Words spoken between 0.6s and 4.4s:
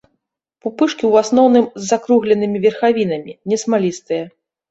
Пупышкі ў асноўным з закругленымі верхавінамі, не смалістыя.